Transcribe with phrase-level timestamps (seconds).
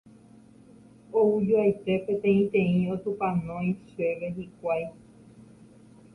[1.19, 4.83] Oujoaite peteĩteĩ otupãnói chéve hikuái.